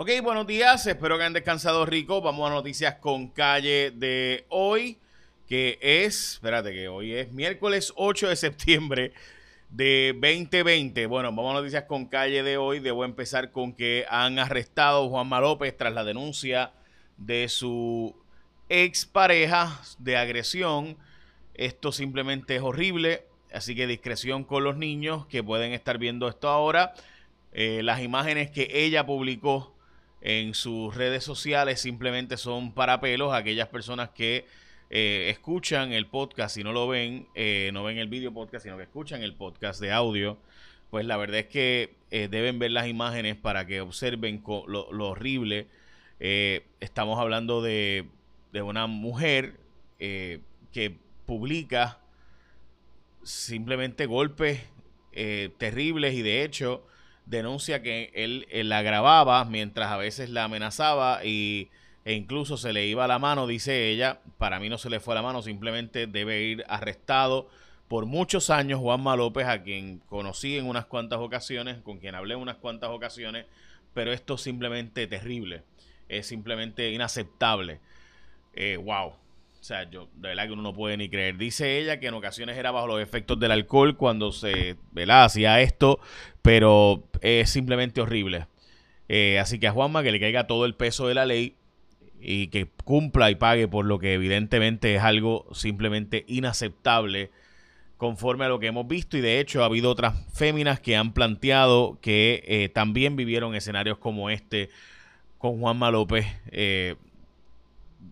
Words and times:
Ok, 0.00 0.10
buenos 0.22 0.46
días, 0.46 0.86
espero 0.86 1.16
que 1.16 1.24
hayan 1.24 1.32
descansado 1.32 1.84
rico. 1.84 2.20
Vamos 2.20 2.48
a 2.48 2.54
noticias 2.54 2.94
con 3.00 3.26
calle 3.26 3.90
de 3.90 4.46
hoy, 4.48 4.96
que 5.48 5.76
es, 5.82 6.34
espérate 6.34 6.72
que 6.72 6.86
hoy 6.86 7.14
es 7.14 7.32
miércoles 7.32 7.92
8 7.96 8.28
de 8.28 8.36
septiembre 8.36 9.12
de 9.70 10.12
2020. 10.12 11.04
Bueno, 11.06 11.30
vamos 11.30 11.50
a 11.50 11.54
noticias 11.54 11.82
con 11.88 12.06
calle 12.06 12.44
de 12.44 12.58
hoy. 12.58 12.78
Debo 12.78 13.04
empezar 13.04 13.50
con 13.50 13.72
que 13.72 14.06
han 14.08 14.38
arrestado 14.38 15.04
a 15.04 15.08
Juanma 15.08 15.40
López 15.40 15.76
tras 15.76 15.92
la 15.92 16.04
denuncia 16.04 16.70
de 17.16 17.48
su 17.48 18.14
expareja 18.68 19.82
de 19.98 20.16
agresión. 20.16 20.96
Esto 21.54 21.90
simplemente 21.90 22.54
es 22.54 22.62
horrible, 22.62 23.24
así 23.52 23.74
que 23.74 23.88
discreción 23.88 24.44
con 24.44 24.62
los 24.62 24.76
niños 24.76 25.26
que 25.26 25.42
pueden 25.42 25.72
estar 25.72 25.98
viendo 25.98 26.28
esto 26.28 26.48
ahora. 26.48 26.94
Eh, 27.50 27.80
las 27.82 28.00
imágenes 28.00 28.52
que 28.52 28.68
ella 28.70 29.04
publicó 29.04 29.74
en 30.20 30.54
sus 30.54 30.94
redes 30.94 31.24
sociales 31.24 31.80
simplemente 31.80 32.36
son 32.36 32.72
para 32.72 33.00
pelos. 33.00 33.32
Aquellas 33.32 33.68
personas 33.68 34.10
que 34.10 34.46
eh, 34.90 35.28
escuchan 35.30 35.92
el 35.92 36.06
podcast 36.06 36.56
y 36.56 36.64
no 36.64 36.72
lo 36.72 36.88
ven, 36.88 37.28
eh, 37.34 37.70
no 37.72 37.84
ven 37.84 37.98
el 37.98 38.08
video 38.08 38.32
podcast, 38.32 38.64
sino 38.64 38.76
que 38.76 38.84
escuchan 38.84 39.22
el 39.22 39.34
podcast 39.34 39.80
de 39.80 39.92
audio, 39.92 40.38
pues 40.90 41.06
la 41.06 41.16
verdad 41.16 41.40
es 41.40 41.46
que 41.46 41.94
deben 42.10 42.58
ver 42.58 42.70
las 42.70 42.88
imágenes 42.88 43.36
para 43.36 43.66
que 43.66 43.82
observen 43.82 44.42
lo, 44.46 44.90
lo 44.90 45.08
horrible. 45.08 45.66
estamos 46.18 47.18
hablando 47.20 47.60
de, 47.60 48.06
de 48.52 48.62
una 48.62 48.86
mujer 48.86 49.60
que 49.98 50.96
publica 51.26 52.00
simplemente 53.22 54.06
golpes 54.06 54.62
terribles 55.58 56.14
y 56.14 56.22
de 56.22 56.44
hecho 56.44 56.87
denuncia 57.28 57.82
que 57.82 58.10
él, 58.14 58.46
la 58.68 58.82
grababa 58.82 59.44
mientras 59.44 59.90
a 59.90 59.96
veces 59.96 60.30
la 60.30 60.44
amenazaba 60.44 61.24
y, 61.24 61.70
e 62.04 62.14
incluso 62.14 62.56
se 62.56 62.72
le 62.72 62.86
iba 62.86 63.06
la 63.06 63.18
mano, 63.18 63.46
dice 63.46 63.90
ella. 63.90 64.20
Para 64.38 64.60
mí 64.60 64.68
no 64.68 64.78
se 64.78 64.90
le 64.90 65.00
fue 65.00 65.14
la 65.14 65.22
mano, 65.22 65.42
simplemente 65.42 66.06
debe 66.06 66.42
ir 66.42 66.64
arrestado 66.68 67.48
por 67.88 68.06
muchos 68.06 68.50
años 68.50 68.80
Juanma 68.80 69.16
López, 69.16 69.46
a 69.46 69.62
quien 69.62 69.98
conocí 70.08 70.58
en 70.58 70.66
unas 70.66 70.86
cuantas 70.86 71.20
ocasiones, 71.20 71.78
con 71.82 71.98
quien 71.98 72.14
hablé 72.14 72.34
en 72.34 72.40
unas 72.40 72.56
cuantas 72.56 72.90
ocasiones, 72.90 73.46
pero 73.94 74.12
esto 74.12 74.34
es 74.34 74.42
simplemente 74.42 75.06
terrible, 75.06 75.62
es 76.08 76.26
simplemente 76.26 76.90
inaceptable. 76.90 77.80
Eh, 78.54 78.76
wow. 78.76 79.14
O 79.60 79.64
sea, 79.68 79.88
yo 79.90 80.08
de 80.14 80.28
verdad 80.28 80.46
que 80.46 80.52
uno 80.52 80.62
no 80.62 80.72
puede 80.72 80.96
ni 80.96 81.08
creer. 81.08 81.36
Dice 81.36 81.78
ella 81.78 81.98
que 81.98 82.06
en 82.06 82.14
ocasiones 82.14 82.56
era 82.56 82.70
bajo 82.70 82.86
los 82.86 83.02
efectos 83.02 83.38
del 83.40 83.50
alcohol 83.50 83.96
cuando 83.96 84.32
se 84.32 84.76
¿verdad? 84.92 85.24
hacía 85.24 85.60
esto, 85.60 86.00
pero 86.42 87.04
es 87.20 87.50
simplemente 87.50 88.00
horrible. 88.00 88.46
Eh, 89.08 89.38
así 89.38 89.58
que 89.58 89.66
a 89.66 89.72
Juanma 89.72 90.02
que 90.02 90.12
le 90.12 90.20
caiga 90.20 90.46
todo 90.46 90.64
el 90.64 90.74
peso 90.74 91.08
de 91.08 91.14
la 91.14 91.26
ley 91.26 91.56
y 92.20 92.48
que 92.48 92.68
cumpla 92.84 93.30
y 93.30 93.34
pague 93.34 93.68
por 93.68 93.84
lo 93.84 93.98
que 93.98 94.14
evidentemente 94.14 94.94
es 94.94 95.02
algo 95.02 95.46
simplemente 95.52 96.24
inaceptable 96.28 97.30
conforme 97.96 98.44
a 98.44 98.48
lo 98.48 98.60
que 98.60 98.68
hemos 98.68 98.86
visto 98.86 99.16
y 99.16 99.20
de 99.20 99.40
hecho 99.40 99.62
ha 99.62 99.66
habido 99.66 99.90
otras 99.90 100.14
féminas 100.32 100.78
que 100.80 100.96
han 100.96 101.12
planteado 101.12 101.98
que 102.00 102.44
eh, 102.46 102.68
también 102.68 103.16
vivieron 103.16 103.54
escenarios 103.54 103.98
como 103.98 104.30
este 104.30 104.70
con 105.38 105.60
Juanma 105.60 105.90
López. 105.90 106.26
Eh, 106.50 106.96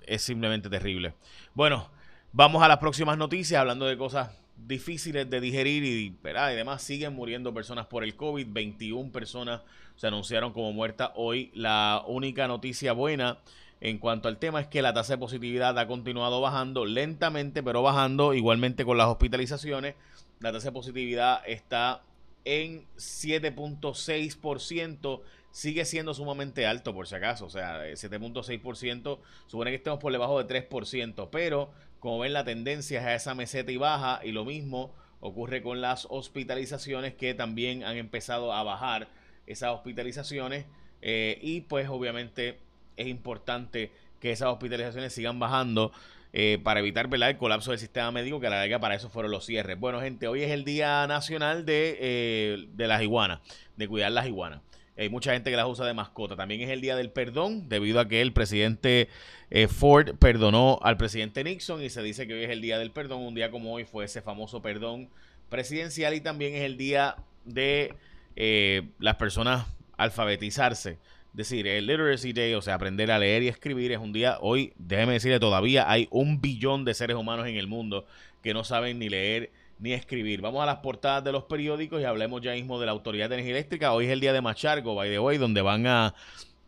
es 0.06 0.22
simplemente 0.22 0.69
terrible. 0.69 1.14
Bueno, 1.57 1.89
vamos 2.33 2.62
a 2.62 2.69
las 2.69 2.77
próximas 2.77 3.17
noticias 3.17 3.59
hablando 3.59 3.87
de 3.87 3.97
cosas 3.97 4.29
difíciles 4.59 5.31
de 5.31 5.41
digerir 5.41 5.85
y, 5.85 6.15
y 6.23 6.55
demás. 6.55 6.83
Siguen 6.83 7.15
muriendo 7.15 7.55
personas 7.55 7.87
por 7.87 8.05
el 8.05 8.15
COVID. 8.15 8.47
21 8.51 9.11
personas 9.11 9.62
se 9.97 10.07
anunciaron 10.07 10.53
como 10.53 10.75
muertas 10.75 11.12
hoy. 11.15 11.51
La 11.55 12.05
única 12.07 12.47
noticia 12.47 12.93
buena 12.93 13.39
en 13.81 13.97
cuanto 13.97 14.29
al 14.29 14.37
tema 14.37 14.61
es 14.61 14.67
que 14.67 14.83
la 14.83 14.93
tasa 14.93 15.15
de 15.15 15.19
positividad 15.19 15.79
ha 15.79 15.87
continuado 15.87 16.43
bajando 16.43 16.84
lentamente, 16.84 17.62
pero 17.62 17.81
bajando 17.81 18.34
igualmente 18.34 18.84
con 18.84 18.99
las 18.99 19.09
hospitalizaciones. 19.09 19.95
La 20.41 20.53
tasa 20.53 20.69
de 20.69 20.72
positividad 20.72 21.41
está 21.47 22.03
en 22.45 22.84
7.6% 22.99 25.22
sigue 25.56 25.87
siendo 25.87 26.12
sumamente 26.12 26.67
alto, 26.67 26.93
por 26.93 27.06
si 27.06 27.15
acaso. 27.15 27.47
O 27.47 27.50
sea, 27.50 27.87
7.6%, 27.87 29.19
supone 29.47 29.71
que 29.71 29.77
estemos 29.77 29.99
por 29.99 30.12
debajo 30.12 30.43
de 30.43 30.69
3%, 30.69 31.31
pero 31.33 31.71
como 31.99 32.19
ven, 32.19 32.34
la 32.34 32.44
tendencia 32.44 33.00
es 33.00 33.06
a 33.06 33.15
esa 33.15 33.34
meseta 33.34 33.72
y 33.72 33.78
baja, 33.78 34.21
y 34.22 34.33
lo 34.33 34.45
mismo 34.45 34.95
ocurre 35.21 35.62
con 35.62 35.81
las 35.81 36.09
hospitalizaciones 36.11 37.15
que 37.15 37.33
también 37.33 37.84
han 37.84 37.97
empezado 37.97 38.53
a 38.53 38.62
bajar 38.65 39.09
esas 39.47 39.71
hospitalizaciones. 39.71 40.66
Eh, 41.00 41.39
y 41.41 41.62
pues 41.62 41.89
obviamente 41.89 42.59
es 42.99 43.06
importante 43.06 43.91
que 44.21 44.33
esas 44.33 44.49
hospitalizaciones 44.49 45.15
sigan 45.15 45.39
bajando 45.39 45.91
eh, 46.34 46.59
para 46.62 46.81
evitar 46.81 47.09
el 47.11 47.37
colapso 47.39 47.71
del 47.71 47.81
sistema 47.81 48.11
médico, 48.12 48.41
que 48.41 48.49
a 48.49 48.50
la 48.50 48.59
larga 48.59 48.78
para 48.78 48.95
eso 48.95 49.09
fueron 49.09 49.31
los 49.31 49.47
cierres. 49.47 49.81
Bueno, 49.81 50.03
gente, 50.03 50.28
hoy 50.28 50.43
es 50.43 50.50
el 50.50 50.65
Día 50.66 51.06
Nacional 51.06 51.65
de, 51.65 51.97
eh, 51.99 52.66
de 52.75 52.87
las 52.87 53.00
iguanas, 53.00 53.41
de 53.78 53.89
cuidar 53.89 54.12
las 54.12 54.27
iguanas. 54.27 54.61
Hay 54.97 55.09
mucha 55.09 55.33
gente 55.33 55.51
que 55.51 55.57
las 55.57 55.67
usa 55.67 55.87
de 55.87 55.95
mascota. 55.95 56.37
También 56.37 56.62
es 56.62 56.71
el 56.71 56.81
día 56.81 56.97
del 56.97 57.11
perdón, 57.11 57.69
debido 57.69 58.01
a 58.01 58.09
que 58.09 58.23
el 58.23 58.33
presidente 58.33 59.09
eh, 59.51 59.69
Ford 59.69 60.17
perdonó 60.19 60.79
al 60.83 60.97
presidente 60.97 61.45
Nixon 61.45 61.83
y 61.83 61.91
se 61.91 62.03
dice 62.03 62.27
que 62.27 62.34
hoy 62.34 62.45
es 62.45 62.51
el 62.51 62.61
día 62.61 62.79
del 62.79 62.91
perdón. 62.91 63.23
Un 63.23 63.34
día 63.34 63.51
como 63.51 63.75
hoy 63.75 63.84
fue 63.84 64.07
ese 64.07 64.23
famoso 64.23 64.62
perdón 64.62 65.09
presidencial 65.49 66.15
y 66.15 66.21
también 66.21 66.55
es 66.55 66.62
el 66.62 66.77
día 66.77 67.17
de 67.45 67.95
eh, 68.37 68.89
las 68.99 69.17
personas 69.17 69.67
alfabetizarse. 69.97 70.93
Es 71.37 71.37
decir, 71.37 71.67
el 71.67 71.87
Literacy 71.87 72.33
Day, 72.33 72.55
o 72.55 72.63
sea, 72.63 72.75
aprender 72.75 73.11
a 73.11 73.19
leer 73.19 73.43
y 73.43 73.49
escribir 73.49 73.93
es 73.93 73.99
un 73.99 74.13
día, 74.13 74.39
hoy, 74.41 74.73
déjeme 74.78 75.13
decirle, 75.13 75.39
todavía 75.39 75.91
hay 75.91 76.09
un 76.11 76.41
billón 76.41 76.87
de 76.87 76.95
seres 76.95 77.17
humanos 77.17 77.47
en 77.47 77.57
el 77.57 77.67
mundo 77.67 78.07
que 78.43 78.55
no 78.55 78.65
saben 78.65 78.99
ni 78.99 79.11
leer 79.11 79.51
ni 79.78 79.92
escribir. 79.92 80.41
Vamos 80.41 80.62
a 80.62 80.66
las 80.66 80.76
portadas 80.76 81.25
de 81.25 81.32
los 81.32 81.44
periódicos 81.44 82.00
y 82.00 82.04
hablemos 82.04 82.41
ya 82.41 82.53
mismo 82.53 82.81
de 82.81 82.87
la 82.87 82.92
Autoridad 82.92 83.28
de 83.28 83.37
Energía 83.37 83.56
Eléctrica. 83.56 83.92
Hoy 83.92 84.06
es 84.06 84.12
el 84.12 84.20
día 84.20 84.32
de 84.32 84.41
Machargo, 84.41 84.94
by 84.94 85.10
the 85.10 85.19
way, 85.19 85.38
donde 85.38 85.62
van 85.62 85.87
a, 85.87 86.14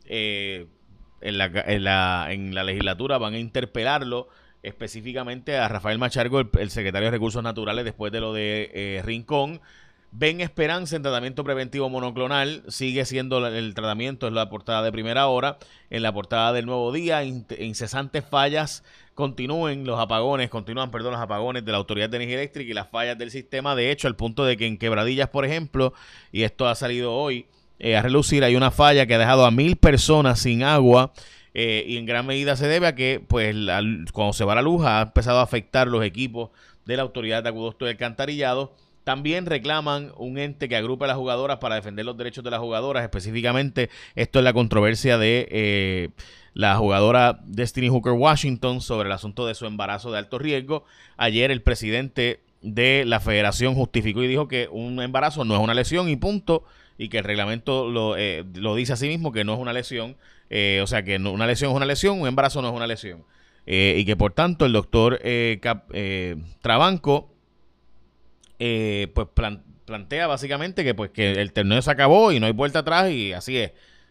eh, 0.07 0.67
en, 1.21 1.39
la, 1.39 1.47
en, 1.47 1.85
la, 1.85 2.27
en, 2.31 2.55
la, 2.55 2.65
legislatura, 2.65 3.19
van 3.19 3.35
a 3.35 3.39
interpelarlo 3.39 4.29
específicamente 4.63 5.57
a 5.57 5.69
Rafael 5.69 5.99
Machargo, 5.99 6.41
el, 6.41 6.71
secretario 6.71 7.07
de 7.07 7.13
Recursos 7.13 7.43
Naturales, 7.43 7.85
después 7.85 8.13
de 8.13 8.21
lo 8.21 8.33
de 8.33 8.71
eh, 8.75 9.03
Rincón. 9.05 9.61
Ven 10.11 10.41
esperanza 10.41 10.97
en 10.97 11.03
tratamiento 11.03 11.45
preventivo 11.45 11.91
monoclonal, 11.91 12.63
sigue 12.69 13.05
siendo 13.05 13.47
el 13.47 13.75
tratamiento, 13.75 14.27
es 14.27 14.33
la 14.33 14.49
portada 14.49 14.83
de 14.83 14.91
primera 14.91 15.27
hora. 15.27 15.59
En 15.91 16.03
la 16.03 16.13
portada 16.13 16.55
del 16.55 16.65
nuevo 16.65 16.93
día, 16.93 17.25
incesantes 17.25 18.25
fallas 18.25 18.85
continúen 19.19 19.85
los 19.85 19.99
apagones, 19.99 20.49
continúan, 20.49 20.93
perdón, 20.93 21.15
los 21.15 21.21
apagones 21.21 21.65
de 21.65 21.73
la 21.73 21.79
Autoridad 21.79 22.09
de 22.09 22.19
Energía 22.19 22.37
Eléctrica 22.37 22.71
y 22.71 22.73
las 22.73 22.87
fallas 22.87 23.19
del 23.19 23.33
sistema. 23.33 23.75
De 23.75 23.91
hecho, 23.91 24.07
al 24.07 24.15
punto 24.15 24.45
de 24.45 24.57
que 24.57 24.65
en 24.65 24.79
Quebradillas, 24.79 25.29
por 25.29 25.45
ejemplo, 25.45 25.93
y 26.31 26.45
esto 26.45 26.69
ha 26.69 26.77
salido 26.77 27.13
hoy 27.13 27.47
eh, 27.81 27.97
a 27.97 28.03
relucir, 28.03 28.45
hay 28.45 28.55
una 28.55 28.71
falla 28.71 29.07
que 29.07 29.17
ha 29.17 29.19
dejado 29.19 29.45
a 29.45 29.51
mil 29.51 29.75
personas 29.75 30.39
sin 30.39 30.63
agua. 30.63 31.13
Eh, 31.53 31.85
y 31.89 31.97
en 31.97 32.07
gran 32.07 32.27
medida 32.27 32.55
se 32.55 32.69
debe 32.69 32.87
a 32.87 32.95
que, 32.95 33.21
pues, 33.27 33.57
cuando 34.13 34.33
se 34.35 34.45
va 34.45 34.55
la 34.55 34.63
luz, 34.63 34.87
ha 34.87 35.03
empezado 35.03 35.41
a 35.41 35.43
afectar 35.43 35.89
los 35.89 36.05
equipos 36.05 36.51
de 36.85 36.97
la 36.97 37.03
Autoridad 37.03 37.43
de 37.43 37.49
Acueducto 37.49 37.87
y 37.87 37.89
Alcantarillado. 37.89 38.73
También 39.03 39.47
reclaman 39.47 40.13
un 40.17 40.39
ente 40.39 40.69
que 40.69 40.77
agrupe 40.77 41.07
a 41.07 41.09
las 41.09 41.17
jugadoras 41.17 41.57
para 41.57 41.75
defender 41.75 42.05
los 42.05 42.17
derechos 42.17 42.45
de 42.45 42.53
las 42.53 42.61
jugadoras. 42.61 43.03
Específicamente, 43.03 43.91
esto 44.15 44.39
es 44.39 44.45
la 44.45 44.53
controversia 44.53 45.19
de 45.19 45.49
eh, 45.51 46.09
la 46.59 46.77
jugadora 46.77 47.39
Destiny 47.45 47.89
Hooker 47.89 48.15
Washington 48.15 48.81
sobre 48.81 49.07
el 49.07 49.13
asunto 49.13 49.47
de 49.47 49.55
su 49.55 49.65
embarazo 49.65 50.11
de 50.11 50.19
alto 50.19 50.41
riesgo. 50.41 50.85
Ayer 51.17 51.53
el 51.53 51.63
presidente 51.63 52.41
de 52.63 53.05
la 53.07 53.21
federación 53.21 53.77
justificó 53.77 54.25
y 54.25 54.27
dijo 54.27 54.49
que 54.49 54.69
un 54.69 55.01
embarazo 55.01 55.45
no 55.45 55.55
es 55.55 55.61
una 55.61 55.73
lesión 55.73 56.09
y 56.09 56.17
punto, 56.17 56.65
y 56.99 57.11
que 57.11 57.19
el 57.19 57.25
reglamento 57.25 57.89
lo, 57.89 58.17
eh, 58.17 58.45
lo 58.55 58.75
dice 58.75 58.93
así 58.93 59.07
mismo, 59.07 59.31
que 59.31 59.45
no 59.45 59.55
es 59.55 59.61
una 59.61 59.73
lesión, 59.73 60.17
eh, 60.51 60.81
o 60.83 60.89
sea 60.89 61.05
que 61.05 61.17
una 61.19 61.47
lesión 61.47 61.71
es 61.71 61.77
una 61.77 61.87
lesión, 61.87 62.21
un 62.21 62.27
embarazo 62.27 62.61
no 62.61 62.71
es 62.71 62.75
una 62.75 62.89
lesión. 62.89 63.23
Eh, 63.65 63.95
y 63.97 64.05
que 64.05 64.17
por 64.17 64.33
tanto 64.33 64.67
el 64.67 64.73
doctor 64.73 65.21
Trabanco 66.61 67.31
pues 68.59 69.29
plantea 69.85 70.27
básicamente 70.27 70.83
que 70.83 70.95
pues 70.95 71.11
que 71.13 71.41
el 71.41 71.53
torneo 71.53 71.81
se 71.83 71.91
acabó 71.93 72.33
y 72.33 72.41
no 72.41 72.47
hay 72.47 72.53
vuelta 72.53 72.81
atrás 72.81 73.13
y 73.13 73.33
así 73.33 73.59
es, 73.59 73.71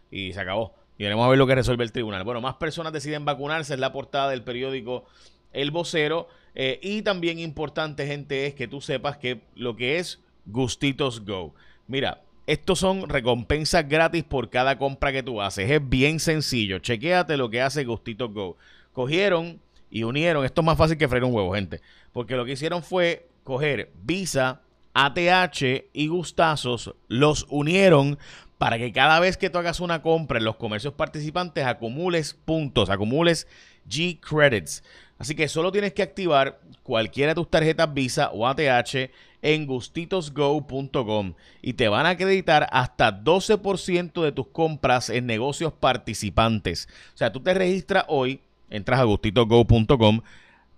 y 0.10 0.32
se 0.32 0.40
acabó. 0.40 0.77
Y 0.98 1.04
veremos 1.04 1.26
a 1.26 1.30
ver 1.30 1.38
lo 1.38 1.48
que 1.48 1.56
resuelve 1.56 1.84
el 1.84 1.92
tribunal. 1.92 2.24
Bueno, 2.24 2.42
más 2.42 2.56
personas 2.56 2.94
deciden 2.94 3.26
vacunarse, 3.26 3.74
es 3.74 3.80
la 3.80 3.92
portada 3.92 4.30
del 4.30 4.44
periódico 4.44 5.06
El 5.54 5.72
Vocero. 5.72 6.28
Eh, 6.56 6.80
y 6.82 7.04
también 7.04 7.40
importante, 7.40 8.08
gente, 8.08 8.48
es 8.48 8.56
que 8.56 8.68
tú 8.68 8.82
sepas 8.82 9.18
que 9.18 9.42
lo 9.56 9.76
que 9.76 10.00
es 10.00 10.20
Gustitos 10.46 11.24
Go. 11.24 11.54
Mira, 11.88 12.22
estos 12.48 12.80
son 12.80 13.10
recompensas 13.10 13.88
gratis 13.88 14.24
por 14.24 14.50
cada 14.50 14.78
compra 14.78 15.12
que 15.12 15.22
tú 15.22 15.42
haces. 15.42 15.70
Es 15.70 15.88
bien 15.88 16.20
sencillo. 16.20 16.80
Chequéate 16.80 17.38
lo 17.38 17.50
que 17.50 17.62
hace 17.62 17.84
Gustitos 17.84 18.34
Go. 18.34 18.58
Cogieron 18.94 19.60
y 19.92 20.04
unieron. 20.04 20.46
Esto 20.46 20.62
es 20.62 20.66
más 20.66 20.78
fácil 20.78 20.98
que 20.98 21.08
freír 21.08 21.26
un 21.26 21.34
huevo, 21.34 21.54
gente. 21.54 21.82
Porque 22.12 22.36
lo 22.36 22.46
que 22.46 22.54
hicieron 22.54 22.82
fue 22.82 23.28
coger 23.44 23.92
Visa, 24.02 24.62
ATH 24.94 25.90
y 25.94 26.08
Gustazos, 26.08 26.96
los 27.08 27.46
unieron 27.50 28.18
para 28.58 28.78
que 28.78 28.92
cada 28.92 29.20
vez 29.20 29.38
que 29.38 29.50
tú 29.50 29.60
hagas 29.60 29.80
una 29.80 30.02
compra 30.02 30.40
en 30.40 30.46
los 30.46 30.56
comercios 30.56 30.94
participantes 30.94 31.66
acumules 31.66 32.34
puntos, 32.34 32.90
acumules 32.90 33.48
G 33.88 34.20
credits. 34.20 34.84
Así 35.20 35.36
que 35.36 35.48
solo 35.48 35.72
tienes 35.72 35.94
que 35.94 36.04
activar 36.04 36.60
cualquiera 36.84 37.32
de 37.32 37.36
tus 37.36 37.50
tarjetas 37.50 37.94
Visa 37.94 38.30
o 38.32 38.48
ATH 38.48 39.10
en 39.42 39.66
gustitosgo.com 39.66 41.34
y 41.62 41.74
te 41.74 41.88
van 41.88 42.06
a 42.06 42.10
acreditar 42.10 42.68
hasta 42.72 43.24
12% 43.24 44.24
de 44.24 44.32
tus 44.32 44.48
compras 44.48 45.10
en 45.10 45.26
negocios 45.26 45.74
participantes. 45.74 46.88
O 47.14 47.18
sea, 47.18 47.32
tú 47.32 47.40
te 47.42 47.54
registras 47.54 48.06
hoy, 48.08 48.42
entras 48.70 49.00
a 49.00 49.04
gustitosgo.com, 49.04 50.22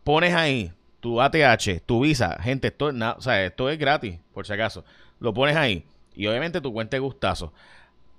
pones 0.04 0.34
ahí 0.34 0.72
tu 1.00 1.22
ATH, 1.22 1.82
tu 1.86 2.02
Visa, 2.02 2.38
gente, 2.42 2.68
esto, 2.68 2.88
o 2.88 3.22
sea, 3.22 3.46
esto 3.46 3.70
es 3.70 3.80
gratis, 3.80 4.20
por 4.34 4.46
si 4.46 4.54
acaso. 4.54 4.84
Lo 5.20 5.34
pones 5.34 5.56
ahí 5.56 5.86
y 6.16 6.28
obviamente 6.28 6.62
tu 6.62 6.74
cuenta 6.74 6.96
de 6.96 7.00
gustazo. 7.00 7.54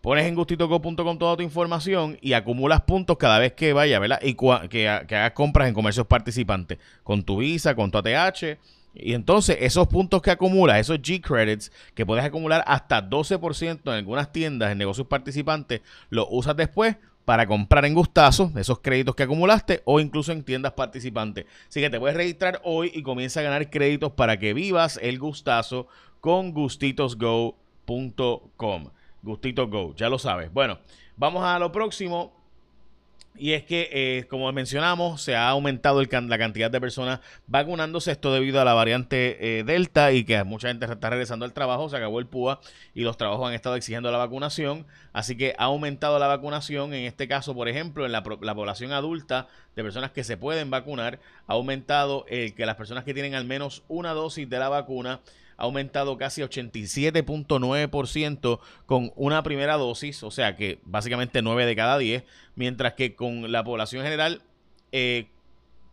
Pones 0.00 0.24
en 0.26 0.34
gustitogo.com 0.34 1.18
toda 1.18 1.36
tu 1.36 1.42
información 1.42 2.16
y 2.22 2.32
acumulas 2.32 2.80
puntos 2.82 3.18
cada 3.18 3.38
vez 3.38 3.52
que 3.52 3.74
vaya, 3.74 3.98
¿verdad? 3.98 4.18
Y 4.22 4.34
que, 4.34 5.04
que 5.06 5.16
hagas 5.16 5.32
compras 5.32 5.68
en 5.68 5.74
comercios 5.74 6.06
participantes 6.06 6.78
con 7.02 7.22
tu 7.22 7.38
Visa, 7.38 7.74
con 7.74 7.90
tu 7.90 7.98
ATH. 7.98 8.58
Y 8.94 9.12
entonces 9.12 9.58
esos 9.60 9.86
puntos 9.88 10.22
que 10.22 10.30
acumulas, 10.30 10.78
esos 10.78 11.00
G-Credits, 11.00 11.70
que 11.94 12.06
puedes 12.06 12.24
acumular 12.24 12.64
hasta 12.66 13.08
12% 13.08 13.80
en 13.84 13.92
algunas 13.92 14.32
tiendas, 14.32 14.72
en 14.72 14.78
negocios 14.78 15.06
participantes, 15.06 15.82
los 16.08 16.26
usas 16.30 16.56
después 16.56 16.96
para 17.24 17.46
comprar 17.46 17.84
en 17.84 17.94
Gustazo 17.94 18.50
esos 18.56 18.80
créditos 18.80 19.14
que 19.14 19.22
acumulaste 19.22 19.82
o 19.84 20.00
incluso 20.00 20.32
en 20.32 20.42
tiendas 20.42 20.72
participantes. 20.72 21.46
Así 21.68 21.80
que 21.80 21.90
te 21.90 22.00
puedes 22.00 22.16
registrar 22.16 22.60
hoy 22.64 22.90
y 22.94 23.02
comienza 23.02 23.40
a 23.40 23.44
ganar 23.44 23.70
créditos 23.70 24.12
para 24.12 24.38
que 24.38 24.54
vivas 24.54 24.98
el 25.02 25.18
Gustazo 25.18 25.86
con 26.20 26.52
Gustito 29.22 29.68
Go, 29.68 29.94
ya 29.96 30.08
lo 30.08 30.18
sabes. 30.18 30.52
Bueno, 30.52 30.78
vamos 31.16 31.44
a 31.44 31.58
lo 31.58 31.72
próximo. 31.72 32.32
Y 33.36 33.52
es 33.52 33.64
que, 33.64 33.88
eh, 33.92 34.26
como 34.28 34.52
mencionamos, 34.52 35.22
se 35.22 35.36
ha 35.36 35.48
aumentado 35.48 36.02
la 36.02 36.38
cantidad 36.38 36.70
de 36.70 36.80
personas 36.80 37.20
vacunándose. 37.46 38.10
Esto 38.10 38.34
debido 38.34 38.60
a 38.60 38.64
la 38.64 38.74
variante 38.74 39.60
eh, 39.60 39.64
Delta 39.64 40.12
y 40.12 40.24
que 40.24 40.42
mucha 40.44 40.68
gente 40.68 40.84
está 40.84 41.08
regresando 41.10 41.44
al 41.44 41.52
trabajo. 41.52 41.88
Se 41.88 41.96
acabó 41.96 42.18
el 42.18 42.26
PUA 42.26 42.60
y 42.92 43.02
los 43.02 43.16
trabajos 43.16 43.48
han 43.48 43.54
estado 43.54 43.76
exigiendo 43.76 44.10
la 44.10 44.18
vacunación. 44.18 44.84
Así 45.12 45.36
que 45.36 45.54
ha 45.58 45.64
aumentado 45.64 46.18
la 46.18 46.26
vacunación. 46.26 46.92
En 46.92 47.06
este 47.06 47.28
caso, 47.28 47.54
por 47.54 47.68
ejemplo, 47.68 48.04
en 48.04 48.12
la, 48.12 48.22
población 48.22 48.92
adulta 48.92 49.46
de 49.76 49.84
personas 49.84 50.10
que 50.10 50.24
se 50.24 50.36
pueden 50.36 50.68
vacunar, 50.68 51.20
ha 51.46 51.54
aumentado 51.54 52.26
el 52.28 52.54
que 52.54 52.66
las 52.66 52.76
personas 52.76 53.04
que 53.04 53.14
tienen 53.14 53.34
al 53.34 53.44
menos 53.44 53.84
una 53.88 54.12
dosis 54.12 54.50
de 54.50 54.58
la 54.58 54.68
vacuna 54.68 55.20
ha 55.60 55.64
aumentado 55.64 56.16
casi 56.16 56.40
87.9% 56.40 58.60
con 58.86 59.12
una 59.14 59.42
primera 59.42 59.76
dosis, 59.76 60.22
o 60.22 60.30
sea 60.30 60.56
que 60.56 60.78
básicamente 60.84 61.42
9 61.42 61.66
de 61.66 61.76
cada 61.76 61.98
10, 61.98 62.24
mientras 62.54 62.94
que 62.94 63.14
con 63.14 63.52
la 63.52 63.62
población 63.62 64.02
general, 64.02 64.40
eh, 64.90 65.26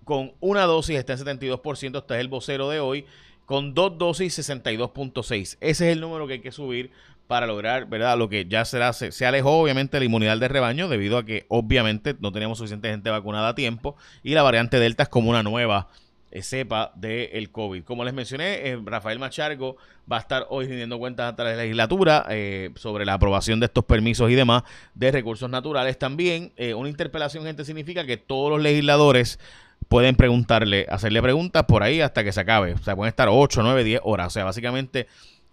con 0.06 0.32
una 0.40 0.64
dosis 0.64 0.98
está 0.98 1.12
en 1.14 1.20
72%, 1.20 1.98
este 1.98 2.14
es 2.16 2.22
el 2.22 2.30
vocero 2.30 2.70
de 2.70 2.80
hoy, 2.80 3.06
con 3.46 3.74
dos 3.74 3.98
dosis 3.98 4.40
62.6. 4.40 5.36
Ese 5.36 5.58
es 5.60 5.82
el 5.82 6.00
número 6.00 6.28
que 6.28 6.34
hay 6.34 6.42
que 6.42 6.54
subir 6.54 6.92
para 7.28 7.46
lograr, 7.46 7.88
¿verdad? 7.88 8.18
Lo 8.18 8.30
que 8.30 8.46
ya 8.46 8.64
será, 8.64 8.94
se, 8.94 9.12
se, 9.12 9.26
alejó 9.26 9.60
obviamente 9.60 10.00
la 10.00 10.06
inmunidad 10.06 10.38
de 10.38 10.48
rebaño 10.48 10.88
debido 10.88 11.18
a 11.18 11.26
que 11.26 11.46
obviamente 11.50 12.16
no 12.22 12.32
teníamos 12.32 12.58
suficiente 12.58 12.90
gente 12.90 13.10
vacunada 13.10 13.50
a 13.50 13.56
tiempo 13.56 13.98
y 14.24 14.34
la 14.34 14.44
variante 14.44 14.80
Delta 14.80 15.04
es 15.04 15.10
como 15.10 15.30
una 15.30 15.44
nueva 15.44 15.90
eh, 16.30 16.42
sepa 16.42 16.92
del 16.96 17.52
COVID. 17.52 17.84
Como 17.84 18.04
les 18.04 18.14
mencioné, 18.14 18.68
eh, 18.68 18.80
Rafael 18.84 19.18
Machargo 19.18 19.78
va 20.12 20.18
a 20.18 20.20
estar 20.20 20.46
hoy 20.50 20.66
rindiendo 20.68 21.00
cuentas 21.00 21.34
a 21.38 21.44
la 21.44 21.56
legislatura 21.56 22.26
eh, 22.30 22.72
sobre 22.76 23.06
la 23.06 23.14
aprobación 23.14 23.60
de 23.60 23.68
estos 23.68 23.86
permisos 23.86 24.30
y 24.30 24.36
demás 24.36 24.64
de 24.94 25.12
recursos 25.12 25.50
naturales. 25.50 25.98
También 25.98 26.52
una 26.76 26.90
interpelación, 26.90 27.46
gente, 27.46 27.64
significa 27.64 28.06
que 28.06 28.18
todos 28.18 28.52
los 28.52 28.62
legisladores 28.62 29.40
pueden 29.88 30.16
preguntarle, 30.16 30.86
hacerle 30.90 31.22
preguntas 31.22 31.64
por 31.64 31.84
ahí 31.84 32.02
hasta 32.02 32.24
que 32.24 32.34
se 32.34 32.42
acabe. 32.42 32.74
O 32.74 32.78
sea, 32.78 32.96
pueden 32.96 33.10
estar 33.10 33.30
8, 33.32 33.64
9, 33.64 33.84
10 33.84 34.02
horas. 34.04 34.28
O 34.28 34.30
sea, 34.32 34.44
básicamente 34.44 35.08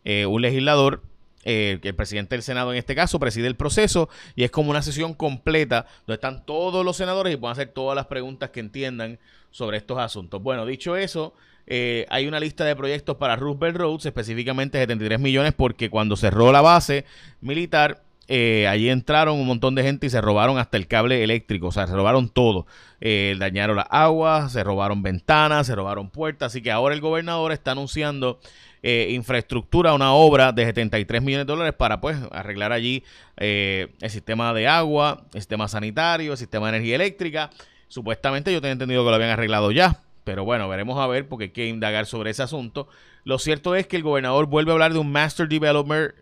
un 0.05 0.43
legislador 0.43 1.03
que 1.45 1.81
el 1.83 1.95
presidente 1.95 2.35
del 2.35 2.43
Senado 2.43 2.73
en 2.73 2.79
este 2.79 2.95
caso 2.95 3.19
preside 3.19 3.47
el 3.47 3.57
proceso 3.57 4.09
y 4.35 4.45
es 4.45 4.51
como 4.51 4.71
una 4.71 4.83
sesión 4.83 5.15
completa 5.15 5.87
donde 6.07 6.15
están 6.15 6.45
todos 6.47 6.85
los 6.85 6.97
senadores 6.97 7.33
y 7.33 7.37
pueden 7.37 7.53
hacer 7.53 7.69
todas 7.69 7.95
las 7.95 8.07
preguntas 8.07 8.51
que 8.51 8.61
entiendan 8.61 9.19
sobre 9.51 9.77
estos 9.77 9.99
asuntos. 9.99 10.43
Bueno, 10.43 10.67
dicho 10.67 10.97
eso, 10.97 11.35
eh, 11.67 12.07
hay 12.11 12.27
una 12.27 12.41
lista 12.41 12.65
de 12.65 12.77
proyectos 12.77 13.17
para 13.17 13.37
Roosevelt 13.37 13.77
Roads, 13.77 14.07
específicamente 14.07 14.79
73 14.79 15.21
millones, 15.21 15.55
porque 15.57 15.91
cuando 15.91 16.17
cerró 16.17 16.53
la 16.53 16.61
base 16.61 17.05
militar, 17.41 18.04
eh, 18.29 18.67
allí 18.69 18.89
entraron 18.89 19.39
un 19.39 19.47
montón 19.47 19.75
de 19.75 19.83
gente 19.83 20.07
y 20.07 20.11
se 20.11 20.21
robaron 20.21 20.59
hasta 20.59 20.77
el 20.77 20.87
cable 20.87 21.23
eléctrico, 21.23 21.69
o 21.69 21.73
sea, 21.73 21.87
se 21.87 21.95
robaron 21.95 22.29
todo. 22.29 22.67
Eh, 23.01 23.37
dañaron 23.39 23.77
las 23.77 23.87
aguas, 23.91 24.53
se 24.53 24.65
robaron 24.65 25.03
ventanas, 25.03 25.67
se 25.67 25.75
robaron 25.75 26.11
puertas, 26.11 26.53
así 26.53 26.63
que 26.63 26.71
ahora 26.71 26.95
el 26.95 27.01
gobernador 27.01 27.53
está 27.53 27.73
anunciando 27.73 28.41
infraestructura, 28.87 29.95
una 29.95 30.13
obra 30.13 30.53
de 30.53 30.67
73 30.67 31.23
millones 31.23 31.47
de 31.47 31.51
dólares 31.51 31.73
para 31.75 32.03
pues 32.03 32.19
arreglar 32.31 32.71
allí 32.71 33.03
el 33.39 34.11
sistema 34.11 34.53
de 34.53 34.69
agua, 34.69 35.25
el 35.33 35.41
sistema 35.41 35.69
sanitario, 35.69 36.33
el 36.33 36.37
sistema 36.37 36.67
de 36.67 36.77
energía 36.77 36.97
eléctrica 36.97 37.49
Supuestamente 37.95 38.53
yo 38.53 38.61
tenía 38.61 38.73
entendido 38.73 39.05
que 39.05 39.11
lo 39.11 39.15
habían 39.15 39.31
arreglado 39.31 39.71
ya, 39.71 40.01
pero 40.25 40.45
bueno, 40.45 40.69
veremos 40.69 40.99
a 40.99 41.07
ver 41.07 41.29
porque 41.29 41.45
hay 41.45 41.51
que 41.51 41.69
indagar 41.69 42.07
sobre 42.07 42.31
ese 42.31 42.43
asunto. 42.43 42.89
Lo 43.23 43.39
cierto 43.39 43.77
es 43.77 43.87
que 43.87 43.95
el 43.95 44.03
gobernador 44.03 44.47
vuelve 44.47 44.73
a 44.73 44.75
hablar 44.75 44.93
de 44.93 44.99
un 44.99 45.13
Master 45.13 45.49
Developer 45.49 46.17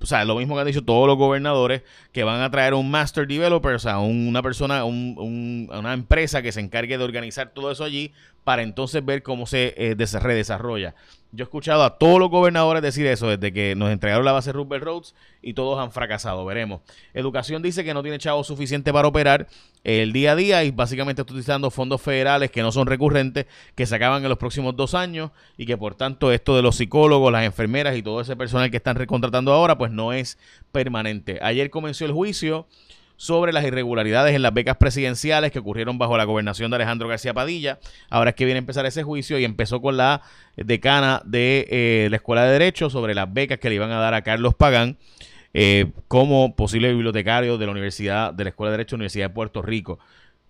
o 0.00 0.06
sea, 0.06 0.24
lo 0.24 0.36
mismo 0.36 0.54
que 0.54 0.60
han 0.60 0.66
dicho 0.66 0.84
todos 0.84 1.06
los 1.06 1.16
gobernadores, 1.16 1.82
que 2.12 2.24
van 2.24 2.42
a 2.42 2.50
traer 2.50 2.74
un 2.74 2.90
master 2.90 3.26
developer, 3.26 3.74
o 3.74 3.78
sea, 3.78 3.98
una 3.98 4.42
persona, 4.42 4.84
una 4.84 5.92
empresa 5.92 6.42
que 6.42 6.52
se 6.52 6.60
encargue 6.60 6.98
de 6.98 7.04
organizar 7.04 7.50
todo 7.50 7.70
eso 7.70 7.84
allí 7.84 8.12
para 8.46 8.62
entonces 8.62 9.04
ver 9.04 9.24
cómo 9.24 9.44
se 9.44 9.74
eh, 9.76 9.96
redesarrolla. 10.20 10.94
Yo 11.32 11.42
he 11.42 11.46
escuchado 11.46 11.82
a 11.82 11.98
todos 11.98 12.20
los 12.20 12.30
gobernadores 12.30 12.80
decir 12.80 13.04
eso 13.08 13.26
desde 13.26 13.52
que 13.52 13.74
nos 13.74 13.90
entregaron 13.90 14.24
la 14.24 14.30
base 14.30 14.52
Rupert 14.52 14.84
Roads 14.84 15.16
y 15.42 15.54
todos 15.54 15.80
han 15.80 15.90
fracasado, 15.90 16.44
veremos. 16.44 16.80
Educación 17.12 17.60
dice 17.60 17.82
que 17.82 17.92
no 17.92 18.04
tiene 18.04 18.20
chavo 18.20 18.44
suficiente 18.44 18.92
para 18.92 19.08
operar 19.08 19.48
el 19.82 20.12
día 20.12 20.30
a 20.30 20.36
día 20.36 20.62
y 20.62 20.70
básicamente 20.70 21.22
está 21.22 21.32
utilizando 21.32 21.72
fondos 21.72 22.00
federales 22.00 22.52
que 22.52 22.62
no 22.62 22.70
son 22.70 22.86
recurrentes, 22.86 23.46
que 23.74 23.84
se 23.84 23.96
acaban 23.96 24.22
en 24.22 24.28
los 24.28 24.38
próximos 24.38 24.76
dos 24.76 24.94
años 24.94 25.32
y 25.56 25.66
que 25.66 25.76
por 25.76 25.96
tanto 25.96 26.30
esto 26.30 26.54
de 26.54 26.62
los 26.62 26.76
psicólogos, 26.76 27.32
las 27.32 27.44
enfermeras 27.44 27.96
y 27.96 28.02
todo 28.02 28.20
ese 28.20 28.36
personal 28.36 28.70
que 28.70 28.76
están 28.76 28.94
recontratando 28.94 29.52
ahora 29.52 29.76
pues 29.76 29.90
no 29.90 30.12
es 30.12 30.38
permanente. 30.70 31.40
Ayer 31.42 31.68
comenzó 31.68 32.04
el 32.04 32.12
juicio 32.12 32.68
sobre 33.16 33.52
las 33.52 33.64
irregularidades 33.64 34.34
en 34.34 34.42
las 34.42 34.52
becas 34.52 34.76
presidenciales 34.76 35.50
que 35.50 35.58
ocurrieron 35.58 35.98
bajo 35.98 36.16
la 36.16 36.24
gobernación 36.24 36.70
de 36.70 36.76
Alejandro 36.76 37.08
García 37.08 37.32
Padilla. 37.32 37.78
Ahora 38.10 38.30
es 38.30 38.36
que 38.36 38.44
viene 38.44 38.58
a 38.58 38.60
empezar 38.60 38.84
ese 38.86 39.02
juicio 39.02 39.38
y 39.38 39.44
empezó 39.44 39.80
con 39.80 39.96
la 39.96 40.22
decana 40.56 41.22
de 41.24 41.66
eh, 41.70 42.08
la 42.10 42.16
Escuela 42.16 42.44
de 42.44 42.52
Derecho 42.52 42.90
sobre 42.90 43.14
las 43.14 43.32
becas 43.32 43.58
que 43.58 43.68
le 43.68 43.76
iban 43.76 43.90
a 43.90 43.98
dar 43.98 44.14
a 44.14 44.22
Carlos 44.22 44.54
Pagán 44.54 44.98
eh, 45.54 45.92
como 46.08 46.54
posible 46.54 46.92
bibliotecario 46.92 47.56
de 47.56 47.64
la 47.64 47.72
Universidad 47.72 48.34
de 48.34 48.44
la 48.44 48.50
Escuela 48.50 48.70
de 48.70 48.78
Derecho 48.78 48.96
Universidad 48.96 49.28
de 49.28 49.34
Puerto 49.34 49.62
Rico. 49.62 49.98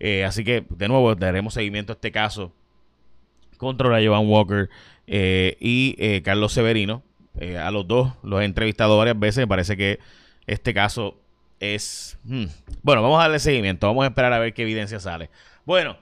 Eh, 0.01 0.25
así 0.25 0.45
que, 0.45 0.67
de 0.69 0.89
nuevo, 0.89 1.15
daremos 1.15 1.55
seguimiento 1.55 1.93
a 1.93 1.95
este 1.95 2.11
caso 2.11 2.53
contra 3.57 4.05
Joan 4.05 4.29
Walker 4.29 4.69
y 5.07 6.21
Carlos 6.23 6.53
Severino. 6.53 7.03
a 7.59 7.71
los 7.71 7.87
dos 7.87 8.13
los 8.25 8.43
he 8.43 8.45
entrevistado 8.45 8.99
varias 8.99 9.19
veces. 9.19 9.39
Me 9.39 9.47
parece 9.47 9.77
que 9.77 10.01
este 10.47 10.75
caso 10.75 11.17
es... 11.61 12.19
Hmm, 12.25 12.47
bueno, 12.83 13.03
vamos 13.03 13.19
a 13.19 13.23
darle 13.23 13.39
seguimiento, 13.39 13.87
vamos 13.87 14.05
a 14.05 14.09
esperar 14.09 14.33
a 14.33 14.39
ver 14.39 14.55
qué 14.55 14.63
evidencia 14.63 15.01
sale. 15.01 15.31
Bueno, 15.65 15.97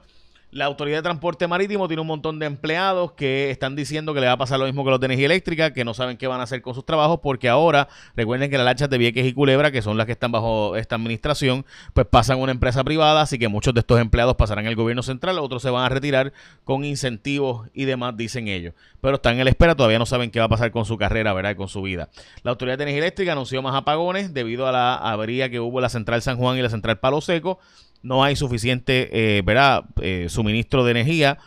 la 0.55 0.63
Autoridad 0.63 0.99
de 0.99 1.03
Transporte 1.03 1.49
Marítimo 1.49 1.89
tiene 1.89 1.99
un 1.99 2.07
montón 2.07 2.39
de 2.39 2.45
empleados 2.45 3.11
que 3.11 3.51
están 3.51 3.75
diciendo 3.75 4.13
que 4.13 4.21
le 4.21 4.27
va 4.27 4.31
a 4.31 4.37
pasar 4.37 4.57
lo 4.57 4.65
mismo 4.65 4.85
que 4.85 4.89
los 4.89 5.01
de 5.01 5.07
energía 5.07 5.25
eléctrica, 5.25 5.73
que 5.73 5.83
no 5.83 5.93
saben 5.93 6.15
qué 6.15 6.27
van 6.27 6.39
a 6.39 6.43
hacer 6.43 6.61
con 6.61 6.73
sus 6.73 6.85
trabajos, 6.85 7.19
porque 7.21 7.49
ahora, 7.49 7.89
recuerden 8.15 8.49
que 8.49 8.55
las 8.55 8.63
lanchas 8.63 8.89
de 8.89 8.97
Vieques 8.97 9.25
y 9.25 9.33
Culebra, 9.33 9.69
que 9.71 9.81
son 9.81 9.97
las 9.97 10.05
que 10.05 10.13
están 10.13 10.31
bajo 10.31 10.77
esta 10.77 10.95
administración, 10.95 11.65
pues 11.93 12.07
pasan 12.07 12.37
a 12.37 12.41
una 12.41 12.53
empresa 12.53 12.85
privada, 12.85 13.19
así 13.19 13.37
que 13.37 13.49
muchos 13.49 13.73
de 13.73 13.81
estos 13.81 13.99
empleados 13.99 14.37
pasarán 14.37 14.65
al 14.65 14.77
gobierno 14.77 15.03
central, 15.03 15.39
otros 15.39 15.61
se 15.61 15.69
van 15.69 15.83
a 15.83 15.89
retirar 15.89 16.31
con 16.63 16.85
incentivos 16.85 17.67
y 17.73 17.83
demás, 17.83 18.15
dicen 18.15 18.47
ellos. 18.47 18.75
Pero 19.01 19.15
están 19.15 19.37
en 19.37 19.43
la 19.43 19.49
espera, 19.49 19.75
todavía 19.75 19.99
no 19.99 20.05
saben 20.05 20.31
qué 20.31 20.39
va 20.39 20.45
a 20.45 20.49
pasar 20.49 20.71
con 20.71 20.85
su 20.85 20.97
carrera, 20.97 21.33
¿verdad? 21.33 21.51
Y 21.51 21.55
con 21.55 21.67
su 21.67 21.81
vida. 21.81 22.07
La 22.43 22.51
Autoridad 22.51 22.77
de 22.77 22.85
Energía 22.85 23.01
Eléctrica 23.01 23.33
anunció 23.33 23.61
más 23.61 23.75
apagones 23.75 24.33
debido 24.33 24.67
a 24.67 24.71
la 24.71 24.95
avería 24.95 25.49
que 25.49 25.59
hubo 25.59 25.79
en 25.79 25.83
la 25.83 25.89
central 25.89 26.21
San 26.21 26.37
Juan 26.37 26.57
y 26.57 26.61
la 26.61 26.69
central 26.69 26.97
Palo 26.97 27.19
Seco 27.19 27.59
no 28.05 28.23
hay 28.23 28.35
suficiente 28.35 29.09
eh, 29.11 29.41
¿verdad? 29.41 29.83
Eh, 30.01 30.27
suministro 30.29 30.85
de 30.85 30.91
energía. 30.91 31.39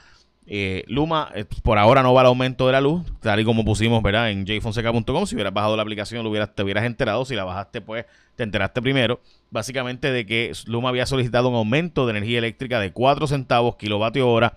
Eh, 0.51 0.83
Luma 0.89 1.31
por 1.63 1.77
ahora 1.77 2.03
no 2.03 2.15
va 2.15 2.23
al 2.23 2.29
aumento 2.29 2.67
de 2.67 2.73
la 2.73 2.81
luz, 2.81 3.03
tal 3.21 3.39
y 3.39 3.45
como 3.45 3.67
pusimos 3.67 4.03
¿verdad? 4.03 4.31
en 4.31 4.45
jfonseca.com. 4.47 5.27
Si 5.27 5.35
hubieras 5.35 5.55
bajado 5.55 5.77
la 5.77 5.83
aplicación, 5.83 6.25
lo 6.25 6.31
hubieras, 6.31 6.55
te 6.55 6.63
hubieras 6.65 6.85
enterado. 6.85 7.25
Si 7.25 7.37
la 7.37 7.45
bajaste, 7.45 7.81
pues 7.81 8.07
te 8.35 8.43
enteraste 8.43 8.83
primero. 8.83 9.21
Básicamente 9.51 10.11
de 10.11 10.27
que 10.27 10.53
Luma 10.67 10.89
había 10.89 11.07
solicitado 11.07 11.49
un 11.49 11.55
aumento 11.55 12.07
de 12.07 12.11
energía 12.11 12.39
eléctrica 12.39 12.81
de 12.81 12.93
4 12.93 13.29
centavos 13.29 13.77
kilovatio 13.77 14.29
hora. 14.29 14.55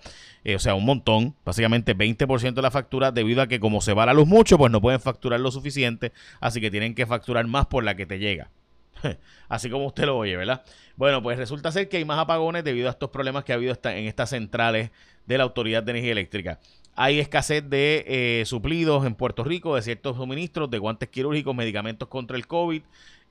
o 0.55 0.59
sea, 0.59 0.73
un 0.73 0.85
montón, 0.85 1.35
básicamente 1.45 1.95
20% 1.95 2.53
de 2.53 2.61
la 2.63 2.71
factura, 2.71 3.11
debido 3.11 3.43
a 3.43 3.47
que 3.47 3.59
como 3.59 3.79
se 3.81 3.93
va 3.93 4.07
la 4.07 4.13
luz 4.13 4.27
mucho, 4.27 4.57
pues 4.57 4.71
no 4.71 4.81
pueden 4.81 5.01
facturar 5.01 5.39
lo 5.39 5.51
suficiente, 5.51 6.13
así 6.39 6.61
que 6.61 6.71
tienen 6.71 6.95
que 6.95 7.05
facturar 7.05 7.45
más 7.45 7.67
por 7.67 7.83
la 7.83 7.95
que 7.95 8.07
te 8.07 8.17
llega. 8.17 8.49
Así 9.49 9.69
como 9.69 9.85
usted 9.85 10.05
lo 10.05 10.17
oye, 10.17 10.35
¿verdad? 10.35 10.63
Bueno, 10.95 11.21
pues 11.21 11.37
resulta 11.37 11.71
ser 11.71 11.89
que 11.89 11.97
hay 11.97 12.05
más 12.05 12.19
apagones 12.19 12.63
debido 12.63 12.87
a 12.87 12.91
estos 12.91 13.09
problemas 13.09 13.43
que 13.43 13.53
ha 13.53 13.55
habido 13.55 13.77
en 13.83 14.07
estas 14.07 14.29
centrales 14.29 14.91
de 15.25 15.37
la 15.37 15.43
Autoridad 15.43 15.83
de 15.83 15.91
Energía 15.91 16.11
Eléctrica. 16.11 16.59
Hay 16.95 17.19
escasez 17.19 17.67
de 17.69 18.03
eh, 18.07 18.43
suplidos 18.45 19.05
en 19.05 19.15
Puerto 19.15 19.43
Rico 19.43 19.75
de 19.75 19.81
ciertos 19.81 20.17
suministros 20.17 20.69
de 20.69 20.77
guantes 20.77 21.09
quirúrgicos, 21.09 21.55
medicamentos 21.55 22.09
contra 22.09 22.35
el 22.35 22.47
COVID 22.47 22.81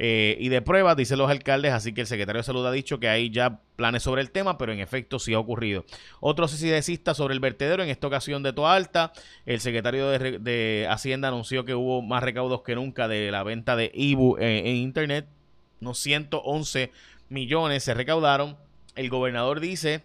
eh, 0.03 0.39
y 0.41 0.49
de 0.49 0.63
pruebas, 0.63 0.97
dicen 0.97 1.19
los 1.19 1.31
alcaldes. 1.31 1.75
Así 1.75 1.93
que 1.93 2.01
el 2.01 2.07
secretario 2.07 2.41
de 2.41 2.45
Salud 2.45 2.67
ha 2.67 2.73
dicho 2.73 2.99
que 2.99 3.09
hay 3.11 3.29
ya 3.29 3.61
planes 3.77 4.03
sobre 4.03 4.23
el 4.23 4.31
tema, 4.31 4.57
pero 4.57 4.73
en 4.73 4.81
efecto 4.81 5.19
sí 5.19 5.35
ha 5.35 5.39
ocurrido. 5.39 5.85
Otro 6.21 6.47
CCDcista 6.47 7.13
sobre 7.13 7.35
el 7.35 7.41
vertedero, 7.41 7.83
en 7.83 7.91
esta 7.91 8.07
ocasión 8.07 8.43
de 8.43 8.55
Toa 8.55 8.75
Alta. 8.75 9.13
El 9.45 9.61
secretario 9.61 10.09
de, 10.09 10.87
Hacienda 10.89 11.29
anunció 11.29 11.67
que 11.67 11.75
hubo 11.75 12.01
más 12.01 12.23
recaudos 12.23 12.63
que 12.63 12.75
nunca 12.75 13.09
de 13.09 13.31
la 13.31 13.43
venta 13.43 13.77
de 13.77 13.91
IBU 13.93 14.39
eh, 14.39 14.71
en 14.71 14.77
Internet. 14.77 15.27
Unos 15.81 15.99
111 15.99 16.91
millones 17.29 17.85
se 17.85 17.95
recaudaron. 17.95 18.57
El 18.97 19.09
gobernador 19.09 19.61
dice 19.61 20.03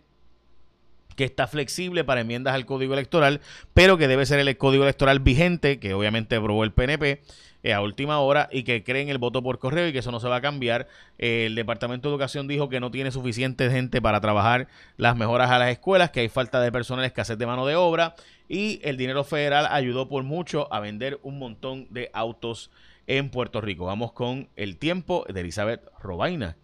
que 1.16 1.24
está 1.24 1.48
flexible 1.48 2.04
para 2.04 2.22
enmiendas 2.22 2.54
al 2.54 2.66
código 2.66 2.94
electoral, 2.94 3.42
pero 3.74 3.98
que 3.98 4.08
debe 4.08 4.26
ser 4.26 4.40
el 4.40 4.58
código 4.58 4.84
electoral 4.84 5.20
vigente, 5.20 5.80
que 5.80 5.94
obviamente 5.94 6.36
aprobó 6.36 6.64
el 6.64 6.74
PNP 6.74 7.22
eh, 7.64 7.74
a 7.74 7.82
última 7.82 8.20
hora 8.20 8.50
y 8.52 8.64
que 8.64 8.84
creen 8.84 9.10
el 9.10 9.18
voto 9.18 9.42
por 9.42 9.58
correo 9.60 9.88
y 9.88 9.94
que 9.94 10.00
eso 10.00 10.12
no 10.12 10.20
se 10.20 10.28
va 10.28 10.38
a 10.38 10.42
cambiar. 10.42 10.88
Eh, 11.18 11.46
el 11.48 11.56
Departamento 11.56 12.10
de 12.10 12.14
Educación 12.14 12.48
dijo 12.48 12.70
que 12.70 12.80
no 12.80 12.92
tiene 12.92 13.12
suficiente 13.12 13.70
gente 13.72 14.02
para 14.02 14.22
trabajar 14.22 14.68
las 14.98 15.16
mejoras 15.16 15.50
a 15.52 15.58
las 15.58 15.72
escuelas, 15.72 16.12
que 16.12 16.20
hay 16.20 16.30
falta 16.30 16.62
de 16.62 16.72
personal, 16.72 17.06
escasez 17.06 17.38
de 17.38 17.46
mano 17.46 17.66
de 17.66 17.76
obra 17.76 18.16
y 18.48 18.80
el 18.84 18.98
dinero 18.98 19.24
federal 19.24 19.68
ayudó 19.72 20.08
por 20.08 20.24
mucho 20.24 20.72
a 20.72 20.80
vender 20.80 21.20
un 21.24 21.40
montón 21.40 21.88
de 21.90 22.12
autos 22.14 22.70
en 23.08 23.30
Puerto 23.30 23.62
Rico. 23.62 23.86
Vamos 23.86 24.12
con 24.14 24.50
el 24.56 24.78
tiempo 24.78 25.26
de 25.32 25.42
Elizabeth 25.42 25.82
Robaina. 26.00 26.58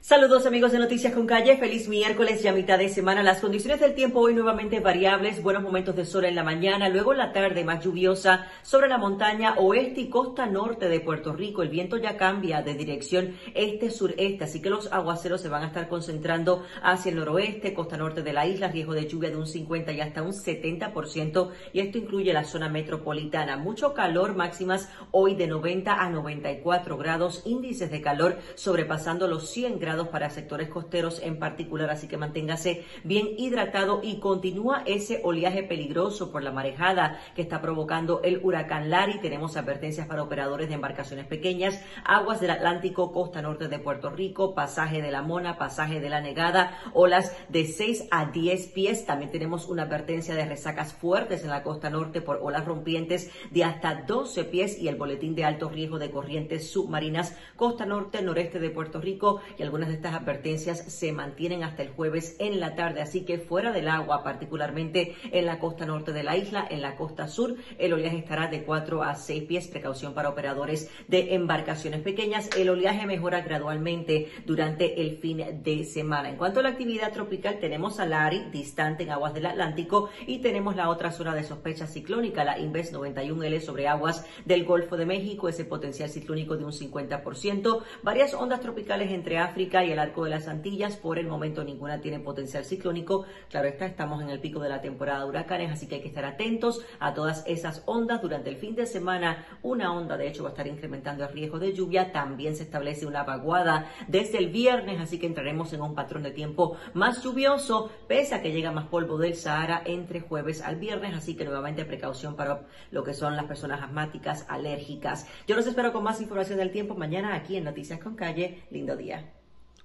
Saludos 0.00 0.46
amigos 0.46 0.70
de 0.70 0.78
Noticias 0.78 1.12
con 1.12 1.26
Calle, 1.26 1.56
feliz 1.56 1.88
miércoles 1.88 2.40
ya 2.40 2.52
mitad 2.52 2.78
de 2.78 2.88
semana. 2.88 3.24
Las 3.24 3.40
condiciones 3.40 3.80
del 3.80 3.96
tiempo 3.96 4.20
hoy 4.20 4.32
nuevamente 4.32 4.78
variables, 4.78 5.42
buenos 5.42 5.64
momentos 5.64 5.96
de 5.96 6.06
sol 6.06 6.24
en 6.24 6.36
la 6.36 6.44
mañana, 6.44 6.88
luego 6.88 7.10
en 7.10 7.18
la 7.18 7.32
tarde 7.32 7.64
más 7.64 7.84
lluviosa 7.84 8.46
sobre 8.62 8.88
la 8.88 8.96
montaña 8.96 9.56
oeste 9.58 10.02
y 10.02 10.08
costa 10.08 10.46
norte 10.46 10.88
de 10.88 11.00
Puerto 11.00 11.32
Rico. 11.32 11.62
El 11.62 11.68
viento 11.70 11.96
ya 11.96 12.16
cambia 12.16 12.62
de 12.62 12.74
dirección 12.74 13.34
este-sureste, 13.54 14.44
así 14.44 14.62
que 14.62 14.70
los 14.70 14.90
aguaceros 14.92 15.40
se 15.40 15.48
van 15.48 15.64
a 15.64 15.66
estar 15.66 15.88
concentrando 15.88 16.64
hacia 16.80 17.10
el 17.10 17.16
noroeste, 17.16 17.74
costa 17.74 17.96
norte 17.96 18.22
de 18.22 18.32
la 18.32 18.46
isla, 18.46 18.68
riesgo 18.68 18.94
de 18.94 19.08
lluvia 19.08 19.30
de 19.30 19.36
un 19.36 19.48
50 19.48 19.92
y 19.92 20.00
hasta 20.00 20.22
un 20.22 20.32
70% 20.32 21.50
y 21.72 21.80
esto 21.80 21.98
incluye 21.98 22.32
la 22.32 22.44
zona 22.44 22.68
metropolitana. 22.68 23.56
Mucho 23.56 23.94
calor, 23.94 24.36
máximas 24.36 24.88
hoy 25.10 25.34
de 25.34 25.48
90 25.48 25.92
a 25.92 26.08
94 26.08 26.96
grados, 26.96 27.42
índices 27.44 27.90
de 27.90 28.00
calor 28.00 28.38
sobrepasando 28.54 29.26
los 29.26 29.50
100 29.50 29.80
grados 29.80 29.87
para 29.96 30.28
sectores 30.28 30.68
costeros 30.68 31.20
en 31.22 31.38
particular, 31.38 31.90
así 31.90 32.08
que 32.08 32.18
manténgase 32.18 32.84
bien 33.04 33.28
hidratado 33.38 34.00
y 34.02 34.20
continúa 34.20 34.82
ese 34.84 35.20
oleaje 35.24 35.62
peligroso 35.62 36.30
por 36.30 36.42
la 36.42 36.52
marejada 36.52 37.20
que 37.34 37.40
está 37.40 37.62
provocando 37.62 38.20
el 38.22 38.40
huracán 38.42 38.90
Lari. 38.90 39.18
Tenemos 39.20 39.56
advertencias 39.56 40.06
para 40.06 40.22
operadores 40.22 40.68
de 40.68 40.74
embarcaciones 40.74 41.26
pequeñas, 41.26 41.82
aguas 42.04 42.40
del 42.40 42.50
Atlántico, 42.50 43.12
costa 43.12 43.40
norte 43.40 43.68
de 43.68 43.78
Puerto 43.78 44.10
Rico, 44.10 44.54
pasaje 44.54 45.00
de 45.00 45.10
la 45.10 45.22
Mona, 45.22 45.56
pasaje 45.56 46.00
de 46.00 46.10
la 46.10 46.20
Negada, 46.20 46.78
olas 46.92 47.34
de 47.48 47.64
6 47.64 48.08
a 48.10 48.26
10 48.26 48.66
pies. 48.68 49.06
También 49.06 49.30
tenemos 49.30 49.68
una 49.68 49.84
advertencia 49.84 50.34
de 50.34 50.44
resacas 50.44 50.92
fuertes 50.92 51.44
en 51.44 51.50
la 51.50 51.62
costa 51.62 51.88
norte 51.88 52.20
por 52.20 52.40
olas 52.42 52.66
rompientes 52.66 53.30
de 53.50 53.64
hasta 53.64 54.02
12 54.02 54.44
pies 54.44 54.78
y 54.78 54.88
el 54.88 54.96
boletín 54.96 55.34
de 55.34 55.46
alto 55.46 55.70
riesgo 55.70 55.98
de 55.98 56.10
corrientes 56.10 56.70
submarinas, 56.70 57.34
costa 57.56 57.86
norte, 57.86 58.20
noreste 58.20 58.58
de 58.58 58.70
Puerto 58.70 59.00
Rico 59.00 59.40
y 59.56 59.62
algunos 59.62 59.77
algunas 59.78 59.90
de 59.90 60.08
estas 60.08 60.20
advertencias 60.20 60.78
se 60.88 61.12
mantienen 61.12 61.62
hasta 61.62 61.84
el 61.84 61.90
jueves 61.90 62.34
en 62.40 62.58
la 62.58 62.74
tarde, 62.74 63.00
así 63.00 63.24
que 63.24 63.38
fuera 63.38 63.70
del 63.70 63.86
agua, 63.86 64.24
particularmente 64.24 65.14
en 65.30 65.46
la 65.46 65.60
costa 65.60 65.86
norte 65.86 66.12
de 66.12 66.24
la 66.24 66.36
isla, 66.36 66.66
en 66.68 66.82
la 66.82 66.96
costa 66.96 67.28
sur, 67.28 67.54
el 67.78 67.92
oleaje 67.92 68.18
estará 68.18 68.48
de 68.48 68.64
4 68.64 69.04
a 69.04 69.14
6 69.14 69.44
pies, 69.44 69.68
precaución 69.68 70.14
para 70.14 70.30
operadores 70.30 70.90
de 71.06 71.36
embarcaciones 71.36 72.00
pequeñas. 72.00 72.50
El 72.56 72.70
oleaje 72.70 73.06
mejora 73.06 73.42
gradualmente 73.42 74.32
durante 74.44 75.00
el 75.00 75.18
fin 75.18 75.44
de 75.62 75.84
semana. 75.84 76.28
En 76.28 76.36
cuanto 76.38 76.58
a 76.58 76.64
la 76.64 76.70
actividad 76.70 77.12
tropical, 77.12 77.58
tenemos 77.60 78.00
a 78.00 78.06
Lari, 78.06 78.46
distante 78.50 79.04
en 79.04 79.12
aguas 79.12 79.32
del 79.32 79.46
Atlántico, 79.46 80.10
y 80.26 80.38
tenemos 80.38 80.74
la 80.74 80.88
otra 80.88 81.12
zona 81.12 81.36
de 81.36 81.44
sospecha 81.44 81.86
ciclónica, 81.86 82.42
la 82.42 82.58
Inves 82.58 82.92
91L 82.92 83.60
sobre 83.60 83.86
aguas 83.86 84.26
del 84.44 84.64
Golfo 84.64 84.96
de 84.96 85.06
México, 85.06 85.48
ese 85.48 85.64
potencial 85.64 86.08
ciclónico 86.08 86.56
de 86.56 86.64
un 86.64 86.72
50%, 86.72 87.82
varias 88.02 88.34
ondas 88.34 88.60
tropicales 88.60 89.12
entre 89.12 89.38
África 89.38 89.67
y 89.68 89.92
el 89.92 89.98
arco 89.98 90.24
de 90.24 90.30
las 90.30 90.48
Antillas. 90.48 90.96
Por 90.96 91.18
el 91.18 91.26
momento 91.26 91.62
ninguna 91.62 92.00
tiene 92.00 92.20
potencial 92.20 92.64
ciclónico. 92.64 93.26
Claro 93.50 93.68
está, 93.68 93.84
estamos 93.86 94.22
en 94.22 94.30
el 94.30 94.40
pico 94.40 94.60
de 94.60 94.70
la 94.70 94.80
temporada 94.80 95.20
de 95.20 95.28
huracanes, 95.28 95.70
así 95.70 95.86
que 95.86 95.96
hay 95.96 96.00
que 96.00 96.08
estar 96.08 96.24
atentos 96.24 96.84
a 96.98 97.12
todas 97.12 97.44
esas 97.46 97.82
ondas. 97.84 98.22
Durante 98.22 98.48
el 98.48 98.56
fin 98.56 98.74
de 98.74 98.86
semana, 98.86 99.46
una 99.62 99.92
onda 99.92 100.16
de 100.16 100.28
hecho 100.28 100.42
va 100.42 100.48
a 100.48 100.52
estar 100.52 100.66
incrementando 100.66 101.24
el 101.24 101.32
riesgo 101.32 101.58
de 101.58 101.74
lluvia. 101.74 102.10
También 102.12 102.56
se 102.56 102.62
establece 102.62 103.06
una 103.06 103.24
vaguada 103.24 103.90
desde 104.06 104.38
el 104.38 104.48
viernes, 104.48 105.00
así 105.00 105.18
que 105.18 105.26
entraremos 105.26 105.72
en 105.74 105.82
un 105.82 105.94
patrón 105.94 106.22
de 106.22 106.30
tiempo 106.30 106.76
más 106.94 107.22
lluvioso, 107.22 107.90
pese 108.08 108.34
a 108.34 108.42
que 108.42 108.52
llega 108.52 108.72
más 108.72 108.86
polvo 108.86 109.18
del 109.18 109.34
Sahara 109.34 109.82
entre 109.84 110.20
jueves 110.20 110.62
al 110.62 110.76
viernes, 110.76 111.14
así 111.14 111.36
que 111.36 111.44
nuevamente 111.44 111.84
precaución 111.84 112.36
para 112.36 112.66
lo 112.90 113.04
que 113.04 113.14
son 113.14 113.36
las 113.36 113.44
personas 113.44 113.82
asmáticas, 113.82 114.46
alérgicas. 114.48 115.26
Yo 115.46 115.56
los 115.56 115.66
espero 115.66 115.92
con 115.92 116.04
más 116.04 116.20
información 116.20 116.58
del 116.58 116.72
tiempo 116.72 116.94
mañana 116.94 117.34
aquí 117.34 117.56
en 117.56 117.64
Noticias 117.64 118.00
con 118.00 118.16
Calle. 118.16 118.62
Lindo 118.70 118.96
día. 118.96 119.37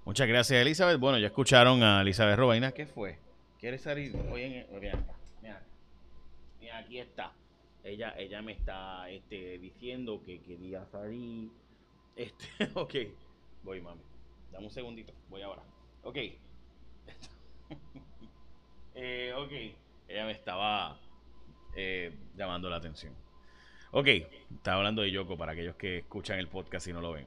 Muchas 0.06 0.28
gracias, 0.28 0.62
Elizabeth. 0.62 1.00
Bueno, 1.00 1.18
ya 1.18 1.28
escucharon 1.28 1.82
a 1.82 2.02
Elizabeth 2.02 2.38
Robaina. 2.38 2.74
¿Qué 2.74 2.86
fue? 2.86 3.18
¿Quieres 3.58 3.82
salir? 3.82 4.14
Oye, 4.30 4.68
mira, 4.74 5.02
mira, 6.60 6.78
aquí 6.78 7.00
está. 7.00 7.32
Ella, 7.86 8.14
ella 8.18 8.42
me 8.42 8.52
está 8.52 9.10
este, 9.10 9.58
diciendo 9.60 10.22
que 10.26 10.42
quería 10.42 10.86
salir. 10.88 11.50
Este, 12.18 12.46
ok. 12.74 12.96
Voy, 13.64 13.80
mami. 13.80 14.02
Dame 14.52 14.66
un 14.66 14.72
segundito. 14.72 15.14
Voy 15.30 15.42
ahora. 15.42 15.62
Ok. 16.04 16.18
eh, 18.96 19.34
ok. 19.38 19.52
Ella 20.10 20.26
me 20.26 20.34
estaba 20.34 21.00
eh, 21.78 22.14
llamando 22.36 22.70
la 22.70 22.76
atención. 22.76 23.14
Ok. 23.92 24.08
Estaba 24.08 24.78
hablando 24.78 25.02
de 25.02 25.12
Yoko 25.12 25.38
para 25.38 25.54
aquellos 25.54 25.78
que 25.78 26.00
escuchan 26.00 26.40
el 26.40 26.50
podcast 26.50 26.88
y 26.88 26.94
no 26.94 27.00
lo 27.00 27.14
ven. 27.14 27.26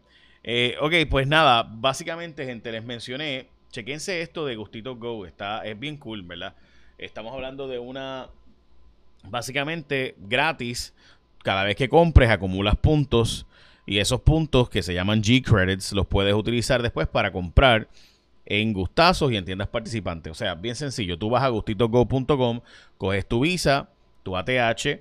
Eh, 0.49 0.77
ok, 0.81 0.95
pues 1.11 1.27
nada, 1.27 1.65
básicamente, 1.69 2.47
gente, 2.47 2.71
les 2.71 2.85
mencioné, 2.85 3.49
chequense 3.73 4.23
esto 4.23 4.47
de 4.47 4.55
Gustito 4.55 4.95
Go, 4.95 5.27
está, 5.27 5.67
es 5.67 5.77
bien 5.77 5.97
cool, 5.97 6.23
¿verdad? 6.23 6.55
Estamos 6.99 7.33
hablando 7.33 7.67
de 7.67 7.81
una, 7.81 8.29
básicamente, 9.25 10.15
gratis, 10.21 10.95
cada 11.43 11.65
vez 11.65 11.75
que 11.75 11.89
compres 11.89 12.31
acumulas 12.31 12.77
puntos 12.77 13.45
y 13.87 13.99
esos 13.99 14.21
puntos 14.21 14.71
que 14.71 14.85
se 14.85 14.95
llaman 14.95 15.21
G-Credits 15.21 15.93
los 15.93 16.07
puedes 16.07 16.33
utilizar 16.33 16.81
después 16.81 17.09
para 17.09 17.33
comprar 17.33 17.89
en 18.45 18.73
gustazos 18.73 19.33
y 19.33 19.37
en 19.37 19.45
tiendas 19.45 19.67
participantes. 19.67 20.31
O 20.31 20.35
sea, 20.35 20.55
bien 20.55 20.77
sencillo, 20.77 21.19
tú 21.19 21.29
vas 21.29 21.43
a 21.43 21.49
gustitogo.com, 21.49 22.61
coges 22.99 23.27
tu 23.27 23.41
visa, 23.41 23.89
tu 24.23 24.37
ATH, 24.37 25.01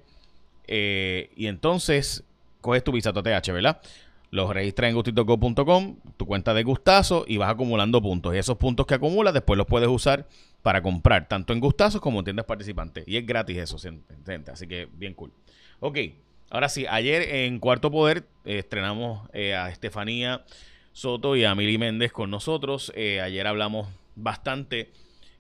eh, 0.66 1.30
y 1.36 1.46
entonces 1.46 2.24
coges 2.62 2.84
tu 2.84 2.92
visa, 2.92 3.14
tu 3.14 3.20
ATH, 3.20 3.52
¿verdad? 3.52 3.80
Los 4.36 4.54
registras 4.54 4.90
en 4.90 4.96
gustitoco.com, 4.96 5.96
tu 6.18 6.26
cuenta 6.26 6.54
de 6.54 6.64
gustazo 6.64 7.24
y 7.28 7.38
vas 7.38 7.50
acumulando 7.50 8.02
puntos. 8.02 8.36
Y 8.36 8.38
esos 8.38 8.58
puntos 8.58 8.86
que 8.86 8.94
acumulas 8.94 9.34
después 9.34 9.58
los 9.58 9.66
puedes 9.66 9.88
usar 9.88 10.28
para 10.62 10.82
comprar, 10.82 11.28
tanto 11.28 11.54
en 11.54 11.62
gustazos 11.62 12.02
como 12.02 12.20
en 12.20 12.26
tiendas 12.26 12.46
participantes. 12.46 13.06
Y 13.08 13.16
es 13.16 13.26
gratis 13.26 13.58
eso, 13.58 13.78
gente. 13.80 14.52
Así 14.52 14.68
que 14.68 14.90
bien 14.92 15.14
cool. 15.14 15.32
Ok, 15.80 16.00
ahora 16.50 16.68
sí, 16.68 16.86
ayer 16.90 17.22
en 17.22 17.60
Cuarto 17.60 17.90
Poder 17.90 18.26
eh, 18.44 18.60
estrenamos 18.60 19.30
eh, 19.32 19.56
a 19.56 19.70
Estefanía 19.70 20.44
Soto 20.92 21.36
y 21.38 21.46
a 21.46 21.56
Mili 21.56 21.78
Méndez 21.78 22.12
con 22.12 22.30
nosotros. 22.30 22.92
Eh, 22.96 23.22
ayer 23.22 23.48
hablamos 23.48 23.88
bastante 24.16 24.92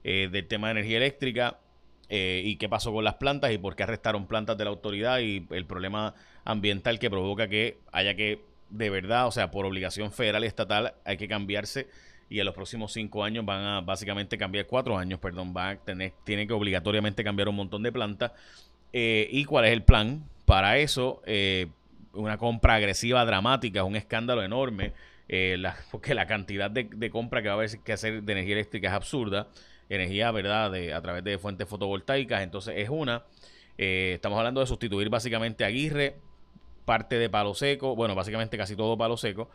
del 0.03 0.45
tema 0.47 0.67
de 0.67 0.71
energía 0.73 0.97
eléctrica. 0.97 1.59
y 2.07 2.57
qué 2.57 2.69
pasó 2.69 2.93
con 2.93 3.03
las 3.03 3.15
plantas 3.15 3.51
y 3.51 3.57
por 3.57 3.75
qué 3.75 3.81
arrestaron 3.81 4.27
plantas 4.27 4.55
de 4.55 4.63
la 4.63 4.69
autoridad 4.69 5.19
y 5.19 5.47
el 5.49 5.65
problema 5.65 6.13
ambiental 6.43 6.99
que 6.99 7.09
provoca 7.09 7.47
que 7.47 7.79
haya 7.91 8.13
que 8.13 8.39
de 8.69 8.89
verdad, 8.89 9.27
o 9.27 9.31
sea, 9.31 9.51
por 9.51 9.65
obligación 9.65 10.11
federal 10.11 10.43
y 10.43 10.47
estatal 10.47 10.93
hay 11.05 11.17
que 11.17 11.27
cambiarse 11.27 11.87
y 12.29 12.39
en 12.39 12.45
los 12.45 12.55
próximos 12.55 12.91
cinco 12.91 13.23
años 13.23 13.45
van 13.45 13.63
a 13.63 13.81
básicamente 13.81 14.37
cambiar, 14.37 14.65
cuatro 14.65 14.97
años, 14.97 15.19
perdón, 15.19 15.53
van 15.53 15.77
a 15.77 15.79
tener, 15.79 16.13
tienen 16.23 16.47
que 16.47 16.53
obligatoriamente 16.53 17.23
cambiar 17.23 17.49
un 17.49 17.55
montón 17.55 17.83
de 17.83 17.91
plantas. 17.91 18.31
Eh, 18.93 19.27
¿Y 19.31 19.45
cuál 19.45 19.65
es 19.65 19.73
el 19.73 19.83
plan? 19.83 20.27
Para 20.45 20.77
eso, 20.77 21.21
eh, 21.25 21.67
una 22.13 22.37
compra 22.37 22.75
agresiva, 22.75 23.23
dramática, 23.25 23.83
un 23.83 23.95
escándalo 23.95 24.43
enorme, 24.43 24.93
eh, 25.29 25.61
porque 25.91 26.15
la 26.15 26.25
cantidad 26.25 26.71
de, 26.71 27.09
compra 27.09 27.41
que 27.41 27.49
va 27.49 27.55
a 27.55 27.57
haber 27.57 27.69
que 27.83 27.93
hacer 27.93 28.23
de 28.23 28.31
energía 28.31 28.55
eléctrica 28.55 28.87
es 28.87 28.93
absurda, 28.93 29.47
energía, 29.89 30.31
¿verdad?, 30.31 30.71
de, 30.71 30.93
a 30.93 31.01
través 31.01 31.23
de 31.23 31.37
fuentes 31.37 31.67
fotovoltaicas, 31.67 32.41
entonces 32.41 32.73
es 32.77 32.89
una. 32.89 33.23
estamos 33.77 34.39
hablando 34.39 34.61
de 34.61 34.67
sustituir 34.67 35.09
básicamente 35.09 35.63
a 35.63 35.67
Aguirre 35.67 36.15
parte 36.85 37.17
de 37.17 37.29
palo 37.29 37.53
seco, 37.53 37.95
bueno, 37.95 38.15
básicamente 38.15 38.57
casi 38.57 38.75
todo 38.75 38.97
palo 38.97 39.17
seco, 39.17 39.49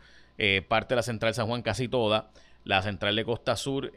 parte 0.67 0.93
de 0.93 0.97
la 0.97 1.03
central 1.03 1.33
San 1.33 1.47
Juan, 1.47 1.61
casi 1.61 1.87
toda. 1.87 2.31
La 2.63 2.83
central 2.83 3.15
de 3.15 3.25
Costa 3.25 3.55
Sur 3.55 3.91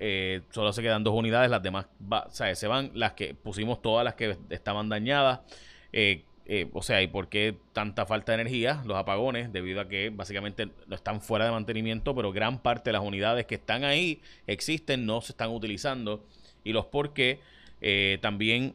solo 0.50 0.73
se 0.73 0.81
quedan 0.81 1.05
dos 1.05 1.14
unidades, 1.14 1.50
las 1.50 1.62
demás 1.62 1.87
se 2.31 2.67
van, 2.67 2.91
las 2.95 3.12
que 3.12 3.35
pusimos 3.35 3.83
todas 3.83 4.05
las 4.05 4.14
que 4.14 4.38
estaban 4.49 4.88
dañadas. 4.88 5.41
Eh, 6.47 6.69
o 6.73 6.83
sea, 6.83 7.00
¿y 7.00 7.07
por 7.07 7.29
qué 7.29 7.57
tanta 7.73 8.05
falta 8.05 8.33
de 8.33 8.43
energía? 8.43 8.83
Los 8.85 8.99
apagones, 8.99 9.53
debido 9.53 9.81
a 9.81 9.88
que 9.88 10.11
básicamente 10.11 10.69
no 10.87 10.95
están 10.95 11.23
fuera 11.23 11.47
de 11.47 11.50
mantenimiento, 11.53 12.14
pero 12.14 12.33
gran 12.33 12.59
parte 12.59 12.91
de 12.91 12.93
las 12.93 13.03
unidades 13.03 13.47
que 13.47 13.55
están 13.55 13.85
ahí 13.85 14.21
existen, 14.47 15.07
no 15.07 15.23
se 15.23 15.33
están 15.33 15.50
utilizando. 15.50 16.25
Y 16.62 16.73
los 16.73 16.87
por 16.87 17.14
qué 17.14 17.41
eh, 17.81 18.19
también 18.21 18.75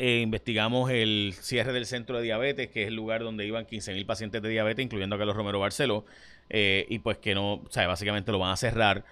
eh, 0.00 0.20
investigamos 0.20 0.90
el 0.90 1.34
cierre 1.38 1.72
del 1.72 1.86
centro 1.86 2.16
de 2.18 2.24
diabetes, 2.24 2.68
que 2.70 2.82
es 2.82 2.88
el 2.88 2.94
lugar 2.94 3.22
donde 3.22 3.46
iban 3.46 3.66
15.000 3.66 4.06
pacientes 4.06 4.42
de 4.42 4.48
diabetes, 4.48 4.84
incluyendo 4.84 5.16
a 5.16 5.18
Carlos 5.18 5.36
Romero 5.36 5.60
Barceló, 5.60 6.04
y 6.48 6.98
pues 6.98 7.18
que 7.18 7.34
no, 7.34 7.54
o 7.54 7.68
sea, 7.70 7.86
básicamente 7.86 8.32
lo 8.32 8.40
van 8.40 8.50
a 8.50 8.56
cerrar 8.56 9.04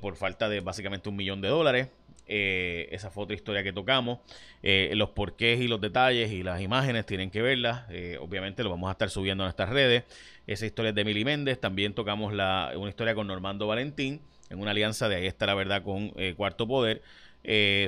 por 0.00 0.14
falta 0.16 0.48
de 0.48 0.60
básicamente 0.60 1.08
un 1.08 1.16
millón 1.16 1.40
de 1.40 1.48
dólares. 1.48 1.88
Eh, 2.26 2.88
esa 2.90 3.10
fue 3.10 3.24
otra 3.24 3.34
historia 3.36 3.62
que 3.62 3.72
tocamos. 3.72 4.18
Eh, 4.62 4.92
los 4.94 5.10
porqués 5.10 5.60
y 5.60 5.68
los 5.68 5.80
detalles 5.80 6.32
y 6.32 6.42
las 6.42 6.60
imágenes 6.60 7.06
tienen 7.06 7.30
que 7.30 7.42
verlas. 7.42 7.84
Eh, 7.90 8.18
obviamente 8.20 8.62
lo 8.62 8.70
vamos 8.70 8.88
a 8.88 8.92
estar 8.92 9.10
subiendo 9.10 9.44
a 9.44 9.46
nuestras 9.46 9.70
redes. 9.70 10.04
Esa 10.46 10.66
historia 10.66 10.90
es 10.90 10.94
de 10.94 11.04
Mili 11.04 11.24
Méndez. 11.24 11.60
También 11.60 11.94
tocamos 11.94 12.32
la, 12.32 12.72
una 12.76 12.88
historia 12.88 13.14
con 13.14 13.26
Normando 13.26 13.66
Valentín 13.66 14.20
en 14.50 14.60
una 14.60 14.72
alianza 14.72 15.08
de 15.08 15.16
ahí 15.16 15.26
está 15.26 15.46
la 15.46 15.54
verdad 15.54 15.82
con 15.82 16.12
Cuarto 16.36 16.68
Poder 16.68 17.00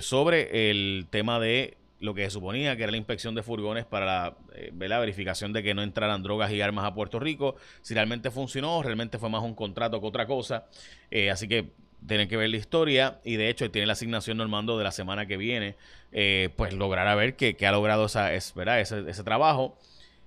sobre 0.00 0.70
el 0.70 1.06
tema 1.10 1.38
de 1.38 1.76
lo 2.00 2.14
que 2.14 2.24
se 2.24 2.30
suponía 2.30 2.76
que 2.76 2.82
era 2.82 2.92
la 2.92 2.98
inspección 2.98 3.34
de 3.34 3.42
furgones 3.42 3.84
para 3.84 4.36
la, 4.72 4.98
verificación 4.98 5.52
de 5.52 5.62
que 5.62 5.74
no 5.74 5.82
entraran 5.82 6.22
drogas 6.22 6.50
y 6.52 6.60
armas 6.60 6.84
a 6.84 6.94
Puerto 6.94 7.18
Rico. 7.18 7.56
Si 7.82 7.94
realmente 7.94 8.30
funcionó, 8.30 8.82
realmente 8.82 9.18
fue 9.18 9.30
más 9.30 9.42
un 9.42 9.54
contrato 9.54 10.00
que 10.00 10.06
otra 10.06 10.26
cosa. 10.26 10.66
así 11.30 11.48
que 11.48 11.72
tienen 12.06 12.28
que 12.28 12.36
ver 12.36 12.50
la 12.50 12.56
historia 12.56 13.20
y 13.24 13.36
de 13.36 13.48
hecho 13.48 13.70
tiene 13.70 13.86
la 13.86 13.94
asignación 13.94 14.36
Normando 14.36 14.78
de 14.78 14.84
la 14.84 14.92
semana 14.92 15.26
que 15.26 15.36
viene, 15.36 15.76
eh, 16.12 16.50
pues 16.56 16.72
logrará 16.72 17.14
ver 17.14 17.36
que, 17.36 17.56
ha 17.66 17.72
logrado 17.72 18.06
esa, 18.06 18.32
es, 18.34 18.54
Ese, 18.56 19.08
ese, 19.08 19.24
trabajo. 19.24 19.78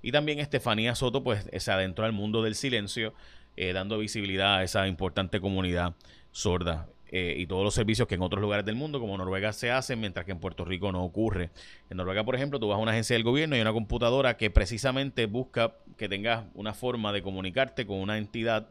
Y 0.01 0.11
también 0.11 0.39
Estefanía 0.39 0.95
Soto 0.95 1.23
pues 1.23 1.49
se 1.57 1.71
adentró 1.71 2.05
al 2.05 2.13
mundo 2.13 2.41
del 2.41 2.55
silencio, 2.55 3.13
eh, 3.57 3.73
dando 3.73 3.97
visibilidad 3.97 4.57
a 4.57 4.63
esa 4.63 4.88
importante 4.88 5.39
comunidad 5.39 5.93
sorda. 6.31 6.88
Eh, 7.11 7.35
y 7.37 7.47
todos 7.47 7.63
los 7.63 7.73
servicios 7.73 8.07
que 8.07 8.15
en 8.15 8.21
otros 8.21 8.41
lugares 8.41 8.65
del 8.65 8.75
mundo, 8.75 8.99
como 8.99 9.17
Noruega, 9.17 9.51
se 9.51 9.71
hacen, 9.71 9.99
mientras 9.99 10.25
que 10.25 10.31
en 10.31 10.39
Puerto 10.39 10.63
Rico 10.63 10.91
no 10.91 11.03
ocurre. 11.03 11.49
En 11.89 11.97
Noruega, 11.97 12.23
por 12.23 12.35
ejemplo, 12.35 12.59
tú 12.59 12.67
vas 12.67 12.77
a 12.77 12.81
una 12.81 12.91
agencia 12.91 13.15
del 13.15 13.23
gobierno 13.23 13.57
y 13.57 13.61
una 13.61 13.73
computadora 13.73 14.37
que 14.37 14.49
precisamente 14.49 15.25
busca 15.25 15.75
que 15.97 16.07
tengas 16.07 16.45
una 16.53 16.73
forma 16.73 17.11
de 17.11 17.21
comunicarte 17.21 17.85
con 17.85 17.97
una 17.97 18.17
entidad 18.17 18.69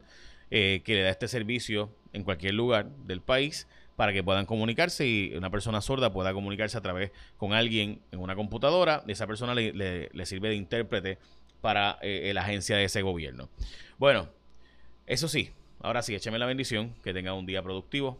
que 0.49 0.81
le 0.87 1.03
da 1.03 1.11
este 1.11 1.27
servicio 1.27 1.91
en 2.11 2.23
cualquier 2.23 2.55
lugar 2.55 2.89
del 3.05 3.21
país 3.21 3.67
para 3.99 4.13
que 4.13 4.23
puedan 4.23 4.45
comunicarse 4.45 5.05
y 5.05 5.35
una 5.35 5.49
persona 5.49 5.81
sorda 5.81 6.13
pueda 6.13 6.33
comunicarse 6.33 6.77
a 6.77 6.81
través 6.81 7.11
con 7.35 7.51
alguien 7.51 8.01
en 8.13 8.19
una 8.19 8.33
computadora 8.33 9.03
y 9.05 9.11
esa 9.11 9.27
persona 9.27 9.53
le, 9.53 10.25
sirve 10.25 10.47
de 10.47 10.55
intérprete 10.55 11.17
para 11.59 11.99
eh, 12.01 12.31
la 12.33 12.43
agencia 12.43 12.77
de 12.77 12.85
ese 12.85 13.01
gobierno. 13.01 13.49
Bueno, 13.97 14.29
eso 15.05 15.27
sí, 15.27 15.51
ahora 15.81 16.01
sí, 16.01 16.15
écheme 16.15 16.39
la 16.39 16.45
bendición, 16.45 16.95
que 17.03 17.13
tenga 17.13 17.33
un 17.33 17.45
día 17.45 17.61
productivo, 17.61 18.17